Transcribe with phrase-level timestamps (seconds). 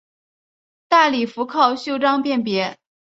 [0.87, 2.79] 大礼服靠袖章辨别。